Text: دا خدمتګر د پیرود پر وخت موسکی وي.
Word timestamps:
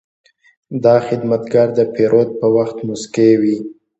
دا 0.83 0.95
خدمتګر 1.07 1.67
د 1.77 1.79
پیرود 1.93 2.29
پر 2.39 2.49
وخت 2.57 2.77
موسکی 2.87 3.31
وي. 3.41 3.57